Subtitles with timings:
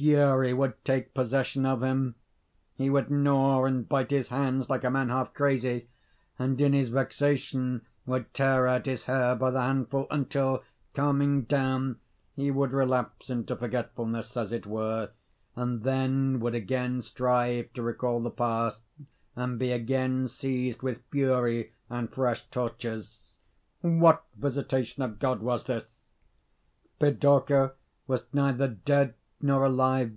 [0.00, 2.14] Fury would take possession of him:
[2.76, 5.88] he would gnaw and bite his hands like a man half crazy,
[6.38, 10.62] and in his vexation would tear out his hair by the handful, until,
[10.94, 11.98] calming down,
[12.36, 15.10] he would relapse into forgetfulness, as it were,
[15.56, 18.82] and then would again strive to recall the past
[19.34, 23.38] and be again seized with fury and fresh tortures.
[23.80, 25.86] What visitation of God was this?
[27.00, 27.72] Pidorka
[28.06, 30.10] was neither dead not alive.